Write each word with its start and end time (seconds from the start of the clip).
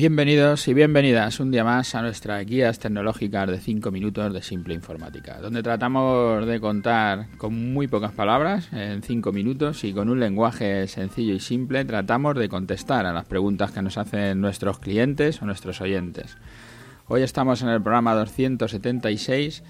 Bienvenidos 0.00 0.66
y 0.66 0.72
bienvenidas 0.72 1.40
un 1.40 1.50
día 1.50 1.62
más 1.62 1.94
a 1.94 2.00
nuestras 2.00 2.46
guías 2.46 2.78
tecnológicas 2.78 3.46
de 3.50 3.60
5 3.60 3.90
minutos 3.90 4.32
de 4.32 4.40
simple 4.40 4.72
informática, 4.72 5.38
donde 5.42 5.62
tratamos 5.62 6.46
de 6.46 6.58
contar 6.58 7.26
con 7.36 7.74
muy 7.74 7.86
pocas 7.86 8.10
palabras, 8.12 8.72
en 8.72 9.02
5 9.02 9.30
minutos 9.30 9.84
y 9.84 9.92
con 9.92 10.08
un 10.08 10.18
lenguaje 10.18 10.88
sencillo 10.88 11.34
y 11.34 11.40
simple, 11.40 11.84
tratamos 11.84 12.34
de 12.36 12.48
contestar 12.48 13.04
a 13.04 13.12
las 13.12 13.26
preguntas 13.26 13.72
que 13.72 13.82
nos 13.82 13.98
hacen 13.98 14.40
nuestros 14.40 14.78
clientes 14.78 15.42
o 15.42 15.44
nuestros 15.44 15.82
oyentes. 15.82 16.38
Hoy 17.06 17.20
estamos 17.20 17.60
en 17.60 17.68
el 17.68 17.82
programa 17.82 18.14
276 18.14 19.62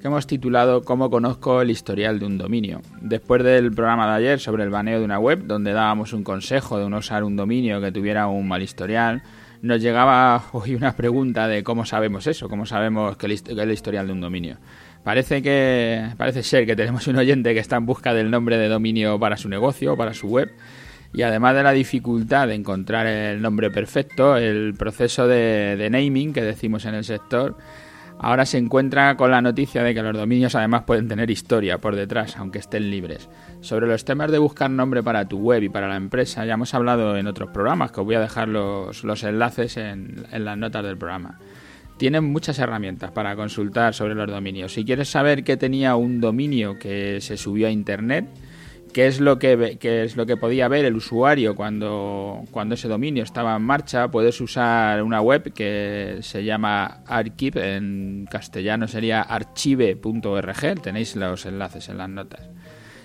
que 0.00 0.08
hemos 0.08 0.26
titulado 0.26 0.82
Cómo 0.82 1.10
conozco 1.10 1.62
el 1.62 1.70
historial 1.70 2.18
de 2.18 2.26
un 2.26 2.38
dominio. 2.38 2.82
Después 3.02 3.44
del 3.44 3.70
programa 3.70 4.08
de 4.08 4.16
ayer 4.16 4.40
sobre 4.40 4.64
el 4.64 4.70
baneo 4.70 4.98
de 4.98 5.04
una 5.04 5.20
web, 5.20 5.44
donde 5.46 5.72
dábamos 5.72 6.12
un 6.12 6.24
consejo 6.24 6.76
de 6.76 6.90
no 6.90 6.98
usar 6.98 7.22
un 7.22 7.36
dominio 7.36 7.80
que 7.80 7.92
tuviera 7.92 8.26
un 8.26 8.48
mal 8.48 8.64
historial, 8.64 9.22
nos 9.66 9.82
llegaba 9.82 10.44
hoy 10.52 10.74
una 10.74 10.96
pregunta 10.96 11.48
de 11.48 11.62
cómo 11.62 11.84
sabemos 11.84 12.26
eso, 12.26 12.48
cómo 12.48 12.66
sabemos 12.66 13.16
que 13.16 13.32
es 13.32 13.44
el 13.46 13.70
historial 13.70 14.06
de 14.06 14.12
un 14.12 14.20
dominio. 14.20 14.58
Parece 15.04 15.42
que 15.42 16.08
parece 16.16 16.42
ser 16.42 16.66
que 16.66 16.74
tenemos 16.74 17.06
un 17.06 17.16
oyente 17.16 17.54
que 17.54 17.60
está 17.60 17.76
en 17.76 17.86
busca 17.86 18.14
del 18.14 18.30
nombre 18.30 18.58
de 18.58 18.68
dominio 18.68 19.18
para 19.20 19.36
su 19.36 19.48
negocio 19.48 19.96
para 19.96 20.14
su 20.14 20.28
web 20.28 20.50
y 21.12 21.22
además 21.22 21.54
de 21.54 21.62
la 21.62 21.72
dificultad 21.72 22.48
de 22.48 22.54
encontrar 22.54 23.06
el 23.06 23.40
nombre 23.40 23.70
perfecto, 23.70 24.36
el 24.36 24.74
proceso 24.74 25.28
de, 25.28 25.76
de 25.76 25.90
naming 25.90 26.32
que 26.32 26.42
decimos 26.42 26.84
en 26.86 26.94
el 26.94 27.04
sector 27.04 27.56
ahora 28.18 28.46
se 28.46 28.58
encuentra 28.58 29.16
con 29.16 29.30
la 29.30 29.42
noticia 29.42 29.82
de 29.82 29.94
que 29.94 30.02
los 30.02 30.16
dominios 30.16 30.54
además 30.54 30.84
pueden 30.84 31.08
tener 31.08 31.30
historia 31.30 31.78
por 31.78 31.96
detrás, 31.96 32.36
aunque 32.36 32.58
estén 32.58 32.90
libres. 32.90 33.28
Sobre 33.60 33.86
los 33.86 34.04
temas 34.04 34.30
de 34.30 34.38
buscar 34.38 34.70
nombre 34.70 35.02
para 35.02 35.26
tu 35.26 35.38
web 35.38 35.62
y 35.62 35.68
para 35.68 35.88
la 35.88 35.96
empresa, 35.96 36.44
ya 36.44 36.54
hemos 36.54 36.74
hablado 36.74 37.16
en 37.16 37.26
otros 37.26 37.50
programas, 37.50 37.92
que 37.92 38.00
os 38.00 38.06
voy 38.06 38.14
a 38.14 38.20
dejar 38.20 38.48
los, 38.48 39.02
enlaces 39.24 39.76
en, 39.76 40.26
en 40.30 40.44
las 40.44 40.58
notas 40.58 40.84
del 40.84 40.96
programa. 40.96 41.38
Tienen 41.96 42.24
muchas 42.24 42.58
herramientas 42.58 43.10
para 43.10 43.34
consultar 43.36 43.94
sobre 43.94 44.14
los 44.14 44.30
dominios. 44.30 44.74
Si 44.74 44.84
quieres 44.84 45.08
saber 45.08 45.44
qué 45.44 45.56
tenía 45.56 45.96
un 45.96 46.20
dominio 46.20 46.78
que 46.78 47.20
se 47.22 47.38
subió 47.38 47.68
a 47.68 47.70
internet, 47.70 48.26
qué 48.92 49.06
es 49.06 49.20
lo 49.20 49.38
que, 49.38 49.78
es 49.80 50.16
lo 50.16 50.26
que 50.26 50.36
podía 50.36 50.68
ver 50.68 50.84
el 50.84 50.96
usuario 50.96 51.54
cuando, 51.54 52.44
cuando 52.50 52.74
ese 52.74 52.88
dominio 52.88 53.22
estaba 53.22 53.56
en 53.56 53.62
marcha, 53.62 54.08
puedes 54.10 54.40
usar 54.40 55.02
una 55.02 55.20
web 55.20 55.52
que 55.52 56.18
se 56.22 56.44
llama 56.44 57.02
Archive, 57.06 57.76
en 57.76 58.26
castellano 58.30 58.88
sería 58.88 59.22
archive.org, 59.22 60.80
tenéis 60.82 61.16
los 61.16 61.46
enlaces 61.46 61.88
en 61.88 61.98
las 61.98 62.08
notas. 62.08 62.48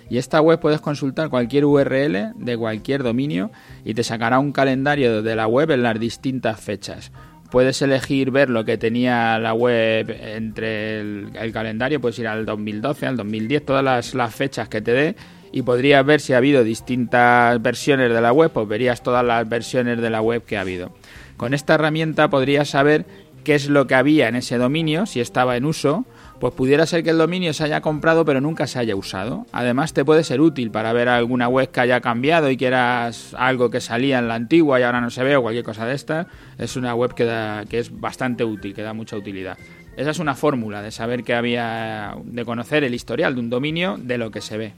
Y 0.09 0.17
esta 0.17 0.41
web 0.41 0.59
puedes 0.59 0.81
consultar 0.81 1.29
cualquier 1.29 1.63
URL 1.63 2.33
de 2.35 2.57
cualquier 2.57 3.01
dominio 3.01 3.49
y 3.85 3.93
te 3.93 4.03
sacará 4.03 4.39
un 4.39 4.51
calendario 4.51 5.21
de 5.21 5.35
la 5.37 5.47
web 5.47 5.71
en 5.71 5.83
las 5.83 5.97
distintas 5.99 6.59
fechas. 6.59 7.13
Puedes 7.49 7.81
elegir 7.81 8.31
ver 8.31 8.49
lo 8.49 8.65
que 8.65 8.77
tenía 8.77 9.39
la 9.39 9.53
web 9.53 10.09
entre 10.09 10.99
el, 10.99 11.51
calendario, 11.53 12.01
puedes 12.01 12.19
ir 12.19 12.27
al 12.27 12.45
2012, 12.45 13.07
al 13.07 13.17
2010, 13.17 13.65
todas 13.65 13.83
las, 13.83 14.13
las 14.13 14.35
fechas 14.35 14.67
que 14.69 14.81
te 14.81 14.91
dé 14.91 15.15
y 15.51 15.63
podrías 15.63 16.05
ver 16.05 16.21
si 16.21 16.33
ha 16.33 16.37
habido 16.37 16.63
distintas 16.63 17.61
versiones 17.61 18.13
de 18.13 18.21
la 18.21 18.31
web, 18.31 18.51
pues 18.51 18.67
verías 18.67 19.03
todas 19.03 19.25
las 19.25 19.47
versiones 19.47 19.99
de 20.01 20.09
la 20.09 20.21
web 20.21 20.43
que 20.45 20.57
ha 20.57 20.61
habido. 20.61 20.91
Con 21.37 21.53
esta 21.53 21.75
herramienta 21.75 22.29
podrías 22.29 22.69
saber 22.69 23.05
qué 23.43 23.55
es 23.55 23.69
lo 23.69 23.87
que 23.87 23.95
había 23.95 24.27
en 24.27 24.35
ese 24.35 24.57
dominio, 24.57 25.05
si 25.05 25.19
estaba 25.19 25.57
en 25.57 25.65
uso, 25.65 26.05
pues 26.39 26.53
pudiera 26.53 26.85
ser 26.87 27.03
que 27.03 27.11
el 27.11 27.17
dominio 27.17 27.53
se 27.53 27.63
haya 27.63 27.81
comprado 27.81 28.25
pero 28.25 28.41
nunca 28.41 28.65
se 28.65 28.79
haya 28.79 28.95
usado. 28.95 29.45
Además 29.51 29.93
te 29.93 30.03
puede 30.03 30.23
ser 30.23 30.41
útil 30.41 30.71
para 30.71 30.91
ver 30.93 31.07
alguna 31.07 31.47
web 31.47 31.69
que 31.69 31.81
haya 31.81 32.01
cambiado 32.01 32.49
y 32.49 32.57
quieras 32.57 33.35
algo 33.37 33.69
que 33.69 33.79
salía 33.79 34.19
en 34.19 34.27
la 34.27 34.35
antigua 34.35 34.79
y 34.79 34.83
ahora 34.83 35.01
no 35.01 35.11
se 35.11 35.23
ve 35.23 35.35
o 35.35 35.41
cualquier 35.41 35.65
cosa 35.65 35.85
de 35.85 35.93
esta. 35.93 36.27
Es 36.57 36.75
una 36.75 36.95
web 36.95 37.13
que, 37.13 37.25
que 37.69 37.79
es 37.79 37.99
bastante 37.99 38.43
útil, 38.43 38.73
que 38.73 38.81
da 38.81 38.93
mucha 38.93 39.15
utilidad. 39.15 39.57
Esa 39.97 40.11
es 40.11 40.19
una 40.19 40.35
fórmula 40.35 40.81
de 40.81 40.89
saber 40.89 41.23
que 41.23 41.35
había, 41.35 42.15
de 42.23 42.45
conocer 42.45 42.83
el 42.83 42.95
historial 42.95 43.35
de 43.35 43.41
un 43.41 43.49
dominio 43.49 43.97
de 43.99 44.17
lo 44.17 44.31
que 44.31 44.41
se 44.41 44.57
ve. 44.57 44.73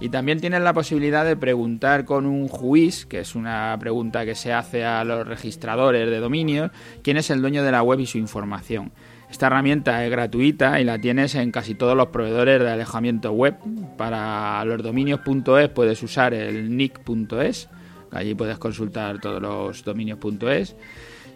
Y 0.00 0.10
también 0.10 0.40
tienes 0.40 0.60
la 0.60 0.74
posibilidad 0.74 1.24
de 1.24 1.36
preguntar 1.36 2.04
con 2.04 2.26
un 2.26 2.48
juiz, 2.48 3.06
que 3.06 3.20
es 3.20 3.34
una 3.34 3.76
pregunta 3.80 4.24
que 4.24 4.34
se 4.34 4.52
hace 4.52 4.84
a 4.84 5.04
los 5.04 5.26
registradores 5.26 6.10
de 6.10 6.18
dominios, 6.18 6.70
quién 7.02 7.16
es 7.16 7.30
el 7.30 7.40
dueño 7.40 7.62
de 7.62 7.72
la 7.72 7.82
web 7.82 8.00
y 8.00 8.06
su 8.06 8.18
información. 8.18 8.92
Esta 9.30 9.48
herramienta 9.48 10.04
es 10.04 10.10
gratuita 10.10 10.80
y 10.80 10.84
la 10.84 11.00
tienes 11.00 11.34
en 11.34 11.50
casi 11.50 11.74
todos 11.74 11.96
los 11.96 12.08
proveedores 12.08 12.60
de 12.60 12.70
alejamiento 12.70 13.32
web. 13.32 13.56
Para 13.96 14.64
los 14.64 14.82
dominios.es 14.82 15.68
puedes 15.70 16.02
usar 16.02 16.34
el 16.34 16.76
nick.es, 16.76 17.68
allí 18.12 18.34
puedes 18.34 18.58
consultar 18.58 19.18
todos 19.20 19.42
los 19.42 19.82
dominios.es. 19.82 20.76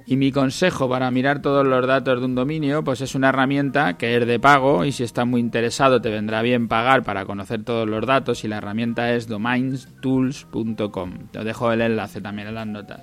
Y 0.06 0.16
mi 0.16 0.32
consejo 0.32 0.88
para 0.88 1.10
mirar 1.10 1.42
todos 1.42 1.66
los 1.66 1.86
datos 1.86 2.18
de 2.18 2.26
un 2.26 2.34
dominio, 2.34 2.82
pues 2.82 3.00
es 3.00 3.14
una 3.14 3.28
herramienta 3.28 3.96
que 3.96 4.16
es 4.16 4.26
de 4.26 4.40
pago 4.40 4.84
y 4.84 4.92
si 4.92 5.04
estás 5.04 5.26
muy 5.26 5.40
interesado 5.40 6.00
te 6.00 6.10
vendrá 6.10 6.42
bien 6.42 6.68
pagar 6.68 7.02
para 7.02 7.24
conocer 7.24 7.64
todos 7.64 7.88
los 7.88 8.04
datos 8.06 8.44
y 8.44 8.48
la 8.48 8.58
herramienta 8.58 9.14
es 9.14 9.28
domainstools.com. 9.28 11.12
Te 11.30 11.44
dejo 11.44 11.72
el 11.72 11.80
enlace 11.80 12.20
también 12.20 12.48
en 12.48 12.54
las 12.54 12.66
notas. 12.66 13.02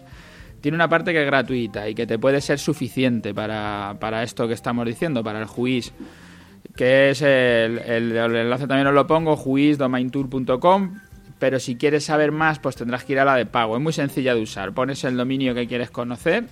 Tiene 0.59 0.75
una 0.75 0.89
parte 0.89 1.13
que 1.13 1.21
es 1.21 1.25
gratuita 1.25 1.87
y 1.87 1.95
que 1.95 2.07
te 2.07 2.19
puede 2.19 2.41
ser 2.41 2.59
suficiente 2.59 3.33
para, 3.33 4.23
esto 4.23 4.47
que 4.47 4.53
estamos 4.53 4.85
diciendo, 4.85 5.23
para 5.23 5.39
el 5.39 5.45
juiz 5.45 5.93
que 6.75 7.09
es 7.09 7.21
el, 7.21 7.79
enlace 7.87 8.67
también 8.67 8.87
os 8.87 8.93
lo 8.93 9.07
pongo, 9.07 9.35
juizdomaintour.com 9.35 10.99
pero 11.39 11.59
si 11.59 11.75
quieres 11.75 12.05
saber 12.05 12.31
más, 12.31 12.59
pues 12.59 12.75
tendrás 12.75 13.03
que 13.03 13.13
ir 13.13 13.19
a 13.19 13.25
la 13.25 13.35
de 13.35 13.45
pago. 13.45 13.77
Es 13.77 13.81
muy 13.81 13.93
sencilla 13.93 14.33
de 14.33 14.41
usar. 14.41 14.73
Pones 14.73 15.03
el 15.03 15.15
dominio 15.15 15.53
que 15.53 15.67
quieres 15.67 15.91
conocer 15.91 16.45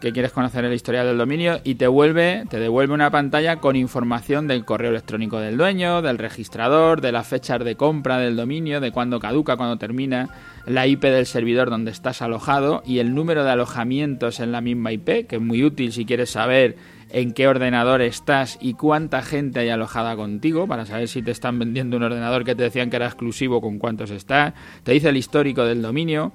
que 0.00 0.12
quieres 0.12 0.32
conocer 0.32 0.64
el 0.64 0.72
historial 0.72 1.06
del 1.06 1.18
dominio 1.18 1.60
y 1.62 1.74
te 1.74 1.86
vuelve, 1.86 2.44
te 2.48 2.58
devuelve 2.58 2.94
una 2.94 3.10
pantalla 3.10 3.56
con 3.56 3.76
información 3.76 4.48
del 4.48 4.64
correo 4.64 4.90
electrónico 4.90 5.38
del 5.38 5.56
dueño, 5.56 6.02
del 6.02 6.18
registrador, 6.18 7.00
de 7.00 7.12
las 7.12 7.28
fechas 7.28 7.62
de 7.62 7.76
compra 7.76 8.18
del 8.18 8.36
dominio, 8.36 8.80
de 8.80 8.92
cuándo 8.92 9.20
caduca, 9.20 9.56
cuándo 9.56 9.76
termina, 9.76 10.28
la 10.66 10.86
IP 10.86 11.02
del 11.02 11.26
servidor 11.26 11.70
donde 11.70 11.90
estás 11.90 12.22
alojado 12.22 12.82
y 12.86 12.98
el 12.98 13.14
número 13.14 13.44
de 13.44 13.50
alojamientos 13.50 14.40
en 14.40 14.52
la 14.52 14.60
misma 14.60 14.92
IP, 14.92 15.26
que 15.26 15.36
es 15.36 15.42
muy 15.42 15.62
útil 15.62 15.92
si 15.92 16.04
quieres 16.06 16.30
saber 16.30 16.76
en 17.12 17.32
qué 17.32 17.48
ordenador 17.48 18.02
estás 18.02 18.56
y 18.60 18.74
cuánta 18.74 19.22
gente 19.22 19.60
hay 19.60 19.68
alojada 19.68 20.16
contigo 20.16 20.66
para 20.66 20.86
saber 20.86 21.08
si 21.08 21.22
te 21.22 21.32
están 21.32 21.58
vendiendo 21.58 21.96
un 21.96 22.04
ordenador 22.04 22.44
que 22.44 22.54
te 22.54 22.62
decían 22.62 22.88
que 22.88 22.96
era 22.96 23.06
exclusivo 23.06 23.60
con 23.60 23.78
cuántos 23.78 24.10
está. 24.10 24.54
Te 24.84 24.92
dice 24.92 25.08
el 25.08 25.16
histórico 25.16 25.64
del 25.64 25.82
dominio 25.82 26.32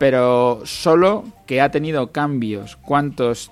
pero 0.00 0.62
solo 0.64 1.24
que 1.44 1.60
ha 1.60 1.70
tenido 1.70 2.10
cambios. 2.10 2.76
¿Cuántos 2.76 3.50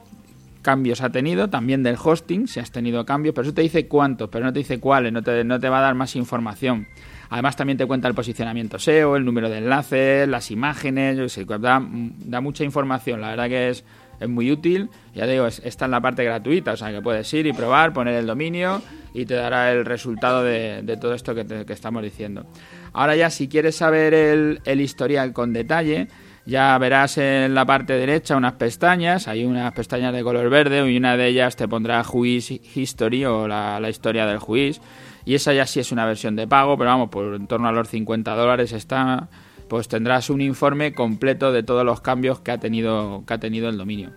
cambios 0.62 1.02
ha 1.02 1.10
tenido? 1.10 1.50
También 1.50 1.82
del 1.82 1.96
hosting, 2.02 2.48
si 2.48 2.58
has 2.58 2.72
tenido 2.72 3.04
cambios, 3.04 3.34
pero 3.34 3.46
eso 3.46 3.54
te 3.54 3.60
dice 3.60 3.86
cuántos, 3.86 4.30
pero 4.30 4.46
no 4.46 4.52
te 4.54 4.60
dice 4.60 4.80
cuáles, 4.80 5.12
no 5.12 5.22
te, 5.22 5.44
no 5.44 5.60
te 5.60 5.68
va 5.68 5.80
a 5.80 5.82
dar 5.82 5.94
más 5.94 6.16
información. 6.16 6.88
Además 7.28 7.54
también 7.54 7.76
te 7.76 7.84
cuenta 7.84 8.08
el 8.08 8.14
posicionamiento 8.14 8.78
SEO, 8.78 9.16
el 9.16 9.26
número 9.26 9.50
de 9.50 9.58
enlaces, 9.58 10.26
las 10.26 10.50
imágenes, 10.50 11.38
da, 11.60 11.86
da 11.86 12.40
mucha 12.40 12.64
información, 12.64 13.20
la 13.20 13.28
verdad 13.28 13.48
que 13.48 13.68
es, 13.68 13.84
es 14.18 14.28
muy 14.30 14.50
útil. 14.50 14.88
Ya 15.14 15.26
digo, 15.26 15.46
está 15.46 15.84
en 15.84 15.90
la 15.90 16.00
parte 16.00 16.24
gratuita, 16.24 16.72
o 16.72 16.76
sea 16.78 16.90
que 16.90 17.02
puedes 17.02 17.30
ir 17.34 17.46
y 17.46 17.52
probar, 17.52 17.92
poner 17.92 18.14
el 18.14 18.26
dominio 18.26 18.80
y 19.12 19.26
te 19.26 19.34
dará 19.34 19.70
el 19.70 19.84
resultado 19.84 20.44
de, 20.44 20.96
todo 20.98 21.12
esto 21.12 21.34
que, 21.34 21.44
que, 21.44 21.72
estamos 21.74 22.02
diciendo. 22.02 22.46
Ahora 22.94 23.16
ya 23.16 23.28
si 23.28 23.48
quieres 23.48 23.76
saber 23.76 24.14
el 24.14 24.80
historial 24.80 25.34
con 25.34 25.52
detalle, 25.52 26.08
ya 26.48 26.78
verás 26.78 27.18
en 27.18 27.54
la 27.54 27.66
parte 27.66 27.92
derecha 27.92 28.34
unas 28.34 28.54
pestañas, 28.54 29.28
hay 29.28 29.44
unas 29.44 29.70
pestañas 29.74 30.14
de 30.14 30.22
color 30.22 30.48
verde 30.48 30.90
y 30.90 30.96
una 30.96 31.14
de 31.14 31.26
ellas 31.26 31.56
te 31.56 31.68
pondrá 31.68 32.02
Juiz 32.02 32.50
History 32.50 33.26
o 33.26 33.46
la, 33.46 33.86
historia 33.90 34.24
del 34.24 34.38
juiz. 34.38 34.80
Y 35.26 35.34
esa 35.34 35.52
ya 35.52 35.66
sí 35.66 35.78
es 35.78 35.92
una 35.92 36.06
versión 36.06 36.36
de 36.36 36.48
pago, 36.48 36.78
pero 36.78 36.88
vamos, 36.88 37.10
por 37.10 37.34
en 37.34 37.46
torno 37.46 37.68
a 37.68 37.72
los 37.72 37.88
50 37.88 38.34
dólares 38.34 38.72
está, 38.72 39.28
pues 39.68 39.88
tendrás 39.88 40.30
un 40.30 40.40
informe 40.40 40.94
completo 40.94 41.52
de 41.52 41.62
todos 41.62 41.84
los 41.84 42.00
cambios 42.00 42.40
que 42.40 42.50
ha 42.50 42.58
tenido, 42.58 43.24
que 43.26 43.34
ha 43.34 43.38
tenido 43.38 43.68
el 43.68 43.76
dominio. 43.76 44.12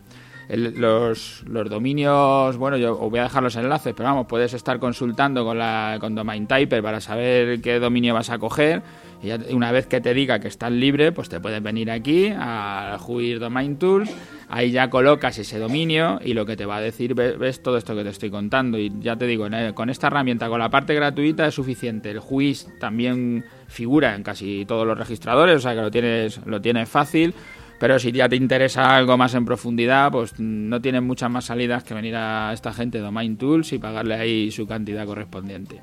Los, 0.57 1.43
los, 1.47 1.69
dominios, 1.69 2.57
bueno, 2.57 2.77
yo 2.77 2.99
os 2.99 3.09
voy 3.09 3.19
a 3.19 3.23
dejar 3.23 3.43
los 3.43 3.55
enlaces, 3.55 3.93
pero 3.95 4.09
vamos, 4.09 4.27
puedes 4.27 4.53
estar 4.53 4.79
consultando 4.79 5.45
con, 5.45 5.57
la, 5.57 5.97
con 5.99 6.15
Domain 6.15 6.47
Typer 6.47 6.83
para 6.83 6.99
saber 6.99 7.61
qué 7.61 7.79
dominio 7.79 8.13
vas 8.13 8.29
a 8.29 8.37
coger 8.37 8.81
y 9.23 9.53
una 9.53 9.71
vez 9.71 9.85
que 9.85 10.01
te 10.01 10.13
diga 10.13 10.39
que 10.39 10.47
estás 10.47 10.71
libre, 10.71 11.11
pues 11.11 11.29
te 11.29 11.39
puedes 11.39 11.61
venir 11.61 11.91
aquí 11.91 12.33
a 12.35 12.97
Juir 12.99 13.39
Domain 13.39 13.77
Tools, 13.77 14.09
ahí 14.49 14.71
ya 14.71 14.89
colocas 14.89 15.37
ese 15.37 15.59
dominio 15.59 16.19
y 16.23 16.33
lo 16.33 16.45
que 16.47 16.57
te 16.57 16.65
va 16.65 16.77
a 16.77 16.81
decir, 16.81 17.13
ves, 17.13 17.61
todo 17.61 17.77
esto 17.77 17.95
que 17.95 18.03
te 18.03 18.09
estoy 18.09 18.31
contando. 18.31 18.79
Y 18.79 18.91
ya 18.99 19.15
te 19.15 19.27
digo, 19.27 19.47
con 19.75 19.89
esta 19.91 20.07
herramienta, 20.07 20.49
con 20.49 20.59
la 20.59 20.69
parte 20.69 20.95
gratuita 20.95 21.45
es 21.45 21.53
suficiente. 21.53 22.09
El 22.09 22.19
juiz 22.19 22.67
también 22.79 23.45
figura 23.67 24.15
en 24.15 24.23
casi 24.23 24.65
todos 24.65 24.87
los 24.87 24.97
registradores, 24.97 25.57
o 25.57 25.59
sea 25.59 25.75
que 25.75 25.81
lo 25.81 25.91
tienes, 25.91 26.43
lo 26.45 26.59
tienes 26.59 26.89
fácil. 26.89 27.35
Pero 27.81 27.97
si 27.97 28.11
ya 28.11 28.29
te 28.29 28.35
interesa 28.35 28.95
algo 28.95 29.17
más 29.17 29.33
en 29.33 29.43
profundidad, 29.43 30.11
pues 30.11 30.39
no 30.39 30.79
tienes 30.79 31.01
muchas 31.01 31.31
más 31.31 31.45
salidas 31.45 31.83
que 31.83 31.95
venir 31.95 32.15
a 32.15 32.53
esta 32.53 32.71
gente 32.73 32.99
de 32.99 33.03
Domain 33.03 33.37
Tools 33.37 33.73
y 33.73 33.79
pagarle 33.79 34.13
ahí 34.13 34.51
su 34.51 34.67
cantidad 34.67 35.03
correspondiente. 35.03 35.81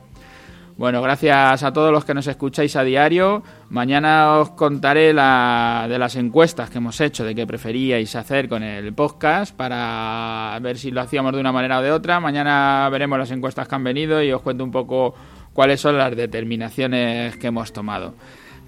Bueno, 0.77 1.03
gracias 1.03 1.65
a 1.65 1.73
todos 1.73 1.91
los 1.91 2.05
que 2.05 2.15
nos 2.15 2.29
escucháis 2.29 2.77
a 2.77 2.85
diario. 2.85 3.43
Mañana 3.71 4.39
os 4.39 4.51
contaré 4.51 5.13
la, 5.13 5.87
de 5.89 5.99
las 5.99 6.15
encuestas 6.15 6.71
que 6.71 6.79
hemos 6.79 7.01
hecho, 7.01 7.25
de 7.25 7.35
qué 7.35 7.49
preferíais 7.49 8.15
hacer 8.15 8.49
con 8.49 8.63
el 8.63 8.95
podcast, 8.95 9.57
para 9.57 10.57
ver 10.63 10.79
si 10.79 10.93
lo 10.93 11.01
hacíamos 11.01 11.33
de 11.33 11.41
una 11.41 11.51
manera 11.51 11.81
o 11.81 11.83
de 11.83 11.91
otra. 11.91 12.21
Mañana 12.21 12.89
veremos 12.93 13.19
las 13.19 13.33
encuestas 13.33 13.67
que 13.67 13.75
han 13.75 13.83
venido 13.83 14.23
y 14.23 14.31
os 14.31 14.41
cuento 14.41 14.63
un 14.63 14.71
poco 14.71 15.17
cuáles 15.53 15.81
son 15.81 15.99
las 15.99 16.15
determinaciones 16.15 17.37
que 17.39 17.49
hemos 17.49 17.73
tomado. 17.73 18.15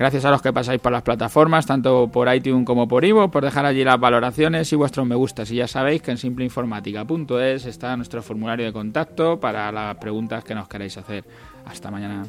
Gracias 0.01 0.25
a 0.25 0.31
los 0.31 0.41
que 0.41 0.51
pasáis 0.51 0.81
por 0.81 0.93
las 0.93 1.03
plataformas, 1.03 1.67
tanto 1.67 2.09
por 2.09 2.35
iTunes 2.35 2.65
como 2.65 2.89
por 2.89 3.05
Ivo, 3.05 3.31
por 3.31 3.45
dejar 3.45 3.67
allí 3.67 3.85
las 3.85 4.01
valoraciones 4.01 4.73
y 4.73 4.77
vuestros 4.77 5.07
me 5.07 5.15
gustas. 5.15 5.51
Y 5.51 5.57
ya 5.57 5.69
sabéis 5.69 6.01
que 6.01 6.11
en 6.11 6.17
simpleinformática.es 6.17 7.67
está 7.67 7.95
nuestro 7.99 8.23
formulario 8.23 8.65
de 8.65 8.73
contacto 8.73 9.39
para 9.39 9.71
las 9.71 9.99
preguntas 9.99 10.43
que 10.43 10.55
nos 10.55 10.69
queráis 10.69 10.97
hacer. 10.97 11.27
Hasta 11.67 11.91
mañana. 11.91 12.25